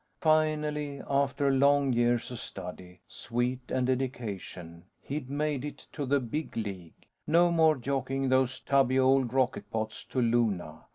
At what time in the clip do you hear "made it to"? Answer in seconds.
5.29-6.07